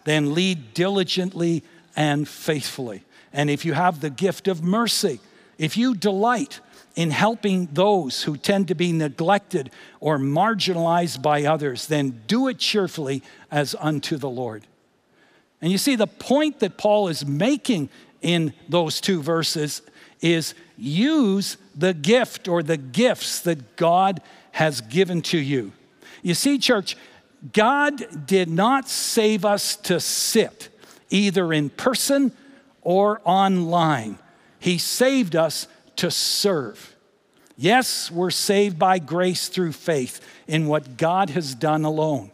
[0.05, 1.63] then lead diligently
[1.95, 3.03] and faithfully.
[3.33, 5.19] And if you have the gift of mercy,
[5.57, 6.59] if you delight
[6.97, 9.69] in helping those who tend to be neglected
[9.99, 13.21] or marginalized by others, then do it cheerfully
[13.51, 14.65] as unto the Lord.
[15.61, 17.89] And you see, the point that Paul is making
[18.23, 19.83] in those two verses
[20.21, 24.19] is use the gift or the gifts that God
[24.53, 25.73] has given to you.
[26.23, 26.97] You see, church,
[27.53, 30.69] God did not save us to sit
[31.11, 32.31] either in person
[32.81, 34.17] or online.
[34.59, 35.67] He saved us
[35.97, 36.95] to serve.
[37.57, 42.31] Yes, we're saved by grace through faith in what God has done alone.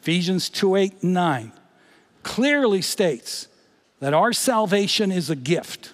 [0.00, 1.52] Ephesians 2 8 and 9
[2.22, 3.48] clearly states
[4.00, 5.92] that our salvation is a gift.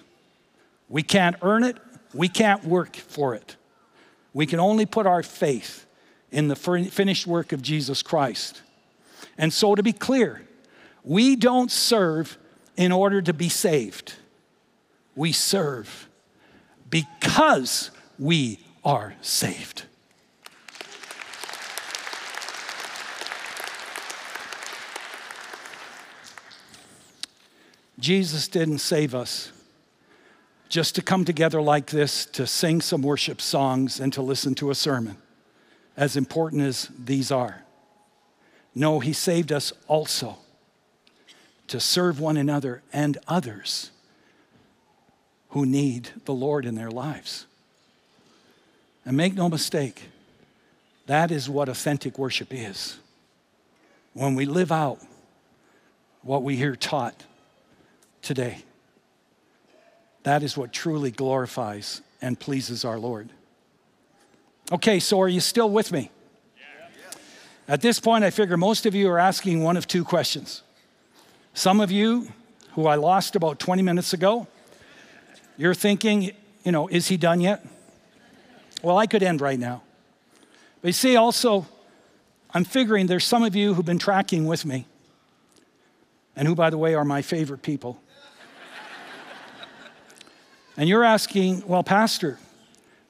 [0.89, 1.77] We can't earn it,
[2.13, 3.55] we can't work for it.
[4.33, 5.85] We can only put our faith
[6.31, 8.61] in the finished work of Jesus Christ.
[9.37, 10.47] And so, to be clear,
[11.03, 12.37] we don't serve
[12.77, 14.13] in order to be saved.
[15.15, 16.07] We serve
[16.91, 17.89] because
[18.19, 19.85] we are saved.
[27.97, 29.51] Jesus didn't save us
[30.69, 34.71] just to come together like this to sing some worship songs and to listen to
[34.71, 35.17] a sermon,
[35.95, 37.63] as important as these are.
[38.73, 40.37] No, He saved us also
[41.67, 43.91] to serve one another and others
[45.51, 47.45] who need the Lord in their lives.
[49.05, 50.09] And make no mistake,
[51.07, 52.97] that is what authentic worship is.
[54.13, 54.99] When we live out
[56.23, 57.23] what we hear taught
[58.21, 58.63] today.
[60.23, 63.29] That is what truly glorifies and pleases our Lord.
[64.71, 66.11] Okay, so are you still with me?
[67.67, 70.61] At this point, I figure most of you are asking one of two questions.
[71.53, 72.27] Some of you,
[72.73, 74.47] who I lost about 20 minutes ago,
[75.61, 76.31] you're thinking,
[76.63, 77.63] you know, is he done yet?
[78.81, 79.83] Well, I could end right now.
[80.81, 81.67] But you see, also,
[82.51, 84.87] I'm figuring there's some of you who've been tracking with me,
[86.35, 88.01] and who, by the way, are my favorite people.
[90.77, 92.39] And you're asking, well, Pastor,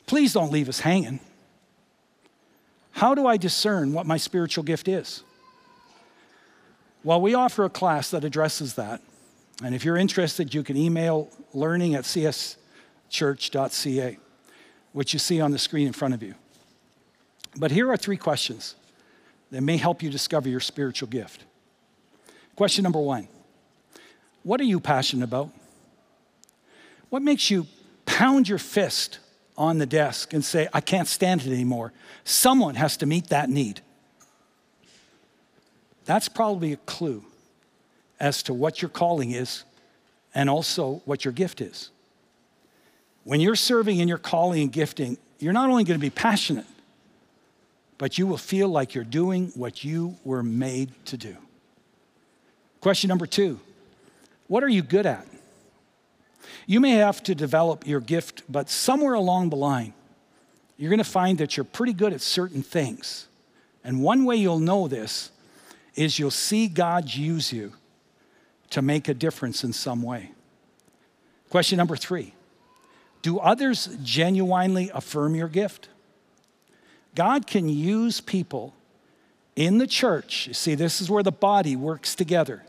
[0.06, 1.20] please don't leave us hanging.
[2.92, 5.24] How do I discern what my spiritual gift is?
[7.04, 9.00] Well, we offer a class that addresses that.
[9.64, 12.58] And if you're interested, you can email learning at cschurch.ca,
[14.92, 16.36] which you see on the screen in front of you.
[17.56, 18.76] But here are three questions
[19.52, 21.44] that may help you discover your spiritual gift.
[22.56, 23.28] Question number one
[24.44, 25.50] What are you passionate about?
[27.10, 27.68] What makes you
[28.06, 29.20] pound your fist
[29.58, 31.94] on the desk and say, I can't stand it anymore?
[32.24, 33.82] Someone has to meet that need.
[36.06, 37.26] That's probably a clue
[38.22, 39.64] as to what your calling is
[40.34, 41.90] and also what your gift is.
[43.24, 46.68] When you're serving in your calling and gifting, you're not only going to be passionate,
[47.98, 51.36] but you will feel like you're doing what you were made to do.
[52.80, 53.60] Question number two
[54.48, 55.28] What are you good at?
[56.68, 59.94] You may have to develop your gift, but somewhere along the line,
[60.78, 63.28] you're going to find that you're pretty good at certain things.
[63.84, 65.32] And one way you'll know this
[65.96, 67.74] is you'll see God use you
[68.72, 70.32] to make a difference in some way.
[71.50, 72.34] Question number three
[73.22, 75.90] Do others genuinely affirm your gift?
[77.14, 78.74] God can use people
[79.56, 80.48] in the church.
[80.48, 82.64] You see, this is where the body works together.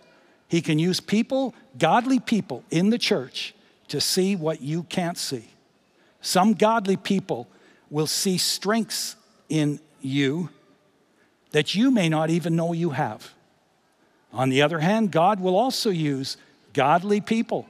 [0.49, 3.55] He can use people, godly people in the church,
[3.89, 5.49] to see what you can't see.
[6.21, 7.49] Some godly people
[7.89, 9.17] will see strengths
[9.49, 10.51] in you
[11.53, 13.33] that you may not even know you have.
[14.33, 16.37] On the other hand, God will also use
[16.73, 17.67] godly people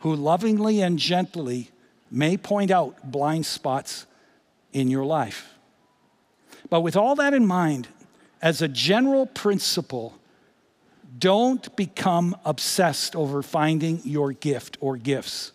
[0.00, 1.70] who lovingly and gently
[2.10, 4.06] may point out blind spots
[4.72, 5.54] in your life.
[6.70, 7.88] But with all that in mind,
[8.40, 10.14] as a general principle,
[11.18, 15.52] don't become obsessed over finding your gift or gifts.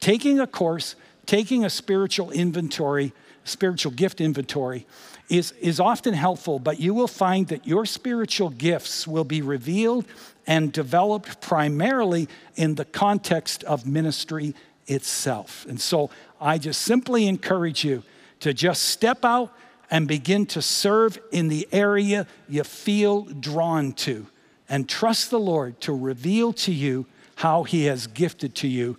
[0.00, 3.12] Taking a course, taking a spiritual inventory,
[3.44, 4.86] spiritual gift inventory,
[5.28, 10.04] is, is often helpful, but you will find that your spiritual gifts will be revealed
[10.46, 14.54] and developed primarily in the context of ministry
[14.86, 15.64] itself.
[15.68, 16.10] And so
[16.40, 18.02] I just simply encourage you
[18.40, 19.52] to just step out
[19.90, 24.26] and begin to serve in the area you feel drawn to
[24.68, 27.06] and trust the Lord to reveal to you
[27.36, 28.98] how He has gifted to you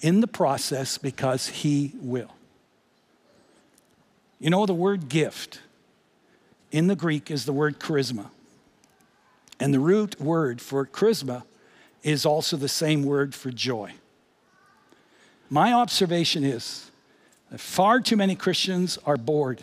[0.00, 2.30] in the process because He will.
[4.42, 5.60] You know, the word gift
[6.70, 8.26] in the Greek is the word charisma.
[9.58, 11.44] And the root word for charisma
[12.02, 13.92] is also the same word for joy.
[15.48, 16.90] My observation is
[17.50, 19.62] that far too many Christians are bored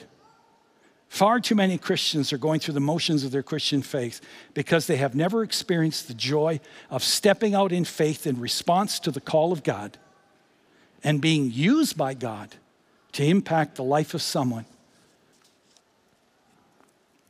[1.10, 4.22] Far too many Christians are going through the motions of their Christian faith
[4.54, 6.60] because they have never experienced the joy
[6.92, 9.98] of stepping out in faith in response to the call of God
[11.04, 12.56] and being used by God
[13.14, 14.66] to impact the life of someone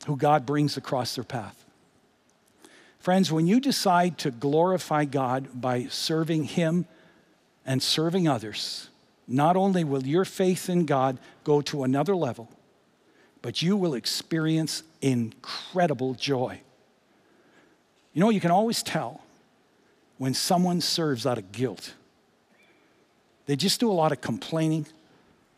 [0.06, 1.66] who God brings across their path.
[3.00, 6.86] Friends, when you decide to glorify God by serving Him
[7.66, 8.90] and serving others,
[9.28, 12.50] not only will your faith in God go to another level,
[13.42, 16.60] but you will experience incredible joy.
[18.14, 19.22] You know, you can always tell
[20.18, 21.94] when someone serves out of guilt.
[23.46, 24.86] They just do a lot of complaining.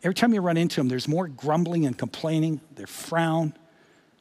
[0.02, 2.60] Every time you run into them, there's more grumbling and complaining.
[2.74, 3.54] They frown.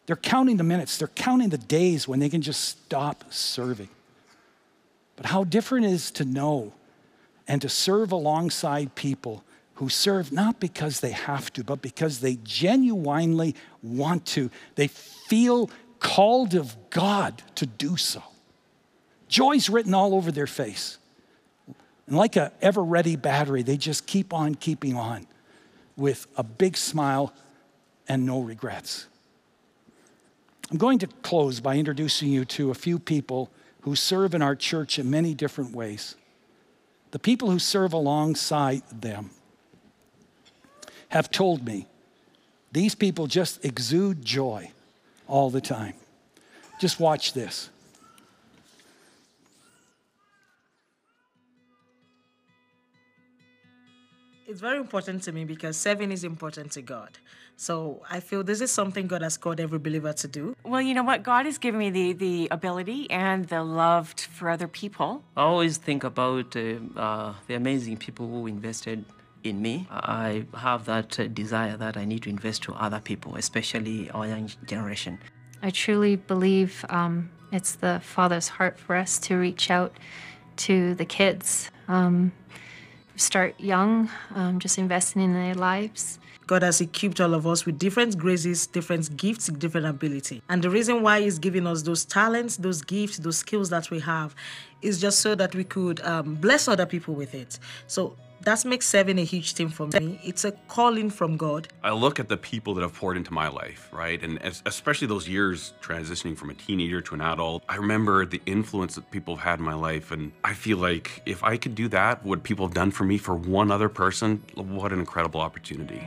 [0.05, 3.89] They're counting the minutes, they're counting the days when they can just stop serving.
[5.15, 6.73] But how different it is to know
[7.47, 9.43] and to serve alongside people
[9.75, 14.49] who serve not because they have to, but because they genuinely want to.
[14.75, 15.69] They feel
[15.99, 18.23] called of God to do so.
[19.27, 20.97] Joy's written all over their face.
[22.05, 25.25] And like a ever ready battery, they just keep on keeping on
[26.01, 27.31] with a big smile
[28.07, 29.05] and no regrets.
[30.69, 34.55] I'm going to close by introducing you to a few people who serve in our
[34.55, 36.15] church in many different ways.
[37.11, 39.31] The people who serve alongside them
[41.09, 41.87] have told me
[42.71, 44.71] these people just exude joy
[45.27, 45.93] all the time.
[46.79, 47.69] Just watch this.
[54.51, 57.19] It's very important to me because serving is important to God.
[57.55, 60.57] So I feel this is something God has called every believer to do.
[60.65, 61.23] Well, you know what?
[61.23, 65.23] God has given me the, the ability and the love for other people.
[65.37, 69.05] I always think about uh, uh, the amazing people who invested
[69.45, 69.87] in me.
[69.89, 74.27] I have that uh, desire that I need to invest to other people, especially our
[74.27, 75.17] young generation.
[75.63, 79.95] I truly believe um, it's the Father's heart for us to reach out
[80.57, 81.71] to the kids.
[81.87, 82.33] Um,
[83.15, 86.19] start young, um, just investing in their lives.
[86.47, 90.41] God has equipped all of us with different graces, different gifts, different ability.
[90.49, 93.99] And the reason why He's giving us those talents, those gifts, those skills that we
[94.01, 94.35] have
[94.81, 97.57] is just so that we could um, bless other people with it.
[97.87, 100.19] So that makes serving a huge thing for me.
[100.23, 101.67] It's a calling from God.
[101.83, 104.21] I look at the people that have poured into my life, right?
[104.21, 107.63] And especially those years transitioning from a teenager to an adult.
[107.69, 110.11] I remember the influence that people have had in my life.
[110.11, 113.17] And I feel like if I could do that, what people have done for me
[113.17, 116.01] for one other person, what an incredible opportunity.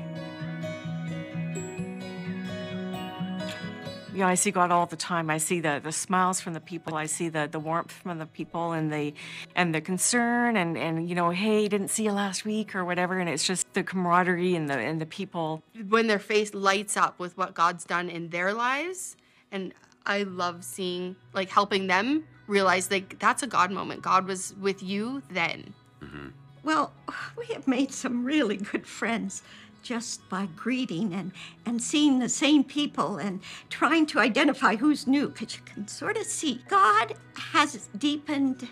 [4.14, 5.28] You know, I see God all the time.
[5.28, 6.94] I see the, the smiles from the people.
[6.94, 9.12] I see the, the warmth from the people and the
[9.56, 13.18] and the concern and, and you know, hey, didn't see you last week or whatever.
[13.18, 15.64] And it's just the camaraderie and the and the people.
[15.88, 19.16] When their face lights up with what God's done in their lives,
[19.50, 19.74] and
[20.06, 24.02] I love seeing like helping them realize like that's a God moment.
[24.02, 25.74] God was with you then.
[26.00, 26.28] Mm-hmm.
[26.62, 26.92] Well,
[27.36, 29.42] we have made some really good friends
[29.84, 31.30] just by greeting and,
[31.64, 36.16] and seeing the same people and trying to identify who's new, because you can sort
[36.16, 37.14] of see God
[37.52, 38.68] has deepened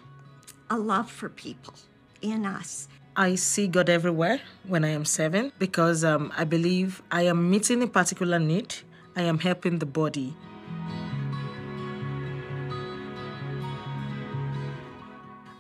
[0.70, 1.74] a love for people
[2.22, 2.88] in us.
[3.14, 7.82] I see God everywhere when I am serving because um, I believe I am meeting
[7.82, 8.74] a particular need,
[9.14, 10.34] I am helping the body.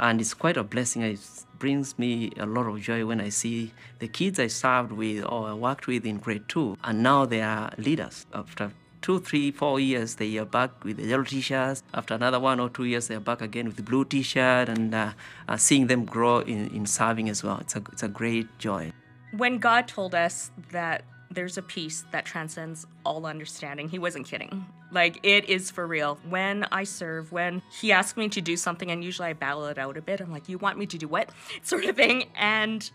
[0.02, 1.02] And it's quite a blessing.
[1.02, 1.20] It
[1.60, 5.54] brings me a lot of joy when I see the kids I served with or
[5.54, 8.26] worked with in grade two, and now they are leaders.
[8.34, 11.84] After two, three, four years, they are back with the yellow t-shirts.
[11.94, 14.92] After another one or two years, they are back again with the blue t-shirt, and
[14.92, 15.12] uh,
[15.48, 17.58] uh, seeing them grow in, in serving as well.
[17.58, 18.92] It's a, it's a great joy.
[19.36, 21.04] When God told us that
[21.34, 23.88] there's a peace that transcends all understanding.
[23.88, 24.66] He wasn't kidding.
[24.90, 26.18] Like, it is for real.
[26.28, 29.78] When I serve, when he asks me to do something, and usually I battle it
[29.78, 31.30] out a bit, I'm like, You want me to do what?
[31.62, 32.24] sort of thing.
[32.36, 32.88] And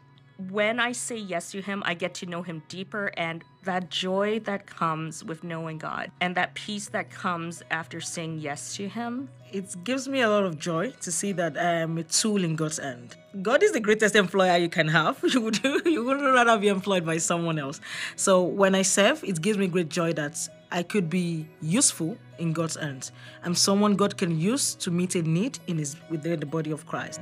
[0.49, 4.39] when I say yes to him, I get to know him deeper and that joy
[4.41, 9.29] that comes with knowing God and that peace that comes after saying yes to him.
[9.53, 12.57] It gives me a lot of joy to see that I am a tool in
[12.57, 13.15] God's hand.
[13.41, 15.23] God is the greatest employer you can have.
[15.33, 17.79] You would you would rather be employed by someone else.
[18.17, 20.35] So when I serve, it gives me great joy that
[20.69, 23.13] I could be useful in God's hands.
[23.43, 26.85] I'm someone God can use to meet a need in his within the body of
[26.85, 27.21] Christ.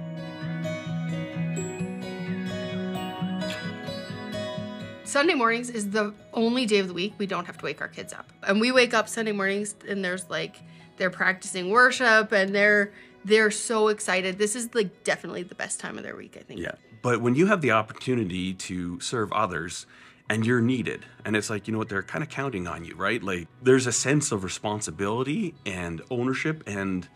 [5.04, 7.88] Sunday mornings is the only day of the week we don't have to wake our
[7.88, 8.34] kids up.
[8.44, 10.58] And we wake up Sunday mornings and there's like
[10.98, 12.92] they're practicing worship and they're
[13.24, 14.38] they're so excited.
[14.38, 16.60] This is like definitely the best time of their week, I think.
[16.60, 16.76] Yeah.
[17.02, 19.88] But when you have the opportunity to serve others
[20.30, 21.06] and you're needed.
[21.24, 23.22] And it's like, you know what, they're kind of counting on you, right?
[23.22, 27.08] Like there's a sense of responsibility and ownership, and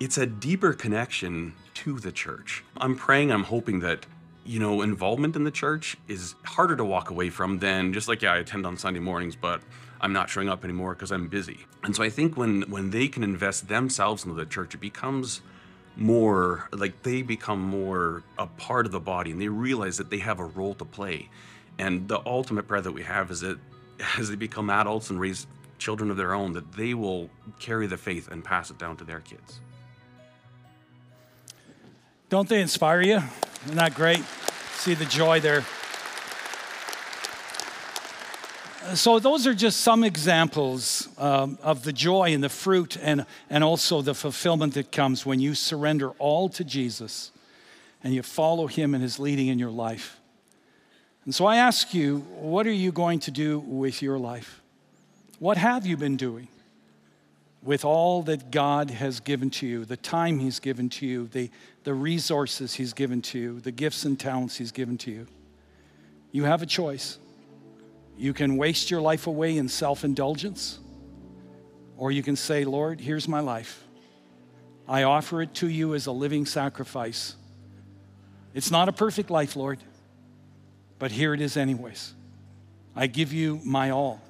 [0.00, 2.64] it's a deeper connection to the church.
[2.78, 4.06] I'm praying, I'm hoping that
[4.46, 8.22] you know, involvement in the church is harder to walk away from than just like,
[8.22, 9.60] yeah, I attend on Sunday mornings, but
[10.00, 11.60] I'm not showing up anymore because I'm busy.
[11.82, 15.40] And so I think when when they can invest themselves into the church, it becomes
[15.96, 20.18] more like they become more a part of the body and they realize that they
[20.18, 21.28] have a role to play.
[21.78, 23.58] And the ultimate prayer that we have is that
[24.18, 25.46] as they become adults and raise
[25.78, 29.04] children of their own, that they will carry the faith and pass it down to
[29.04, 29.60] their kids.
[32.28, 33.22] Don't they inspire you?
[33.66, 34.22] Isn't that great?
[34.74, 35.64] See the joy there.
[38.94, 43.64] So, those are just some examples um, of the joy and the fruit and, and
[43.64, 47.32] also the fulfillment that comes when you surrender all to Jesus
[48.04, 50.20] and you follow Him and His leading in your life.
[51.24, 54.60] And so, I ask you, what are you going to do with your life?
[55.38, 56.48] What have you been doing
[57.62, 61.50] with all that God has given to you, the time He's given to you, the,
[61.84, 65.26] the resources He's given to you, the gifts and talents He's given to you?
[66.30, 67.18] You have a choice.
[68.16, 70.78] You can waste your life away in self indulgence,
[71.96, 73.82] or you can say, Lord, here's my life.
[74.88, 77.34] I offer it to you as a living sacrifice.
[78.54, 79.78] It's not a perfect life, Lord,
[80.98, 82.14] but here it is, anyways.
[82.94, 84.22] I give you my all.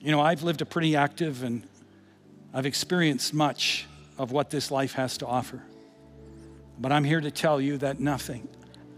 [0.00, 1.62] You know, I've lived a pretty active and
[2.52, 3.86] I've experienced much
[4.18, 5.62] of what this life has to offer.
[6.78, 8.48] But I'm here to tell you that nothing,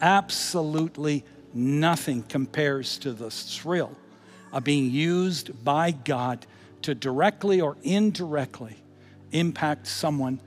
[0.00, 1.24] absolutely
[1.54, 3.96] nothing compares to the thrill
[4.52, 6.46] of being used by God
[6.82, 8.76] to directly or indirectly
[9.30, 10.40] impact someone's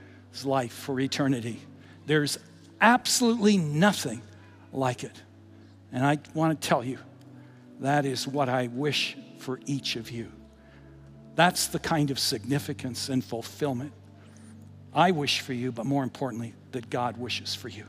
[0.44, 1.60] life for eternity.
[2.06, 2.38] There's
[2.82, 4.22] absolutely nothing
[4.72, 5.22] like it.
[5.92, 7.00] And I want to tell you,
[7.80, 10.32] that is what I wish for each of you.
[11.36, 13.92] That's the kind of significance and fulfillment
[14.94, 17.86] I wish for you, but more importantly, that God wishes for you.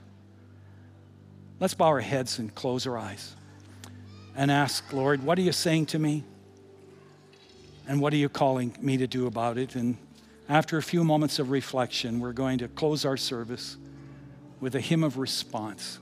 [1.59, 3.35] Let's bow our heads and close our eyes
[4.35, 6.23] and ask, Lord, what are you saying to me?
[7.89, 9.75] And what are you calling me to do about it?
[9.75, 9.97] And
[10.49, 13.79] after a few moments of reflection, we're going to close our service
[14.61, 15.99] with a hymn of response.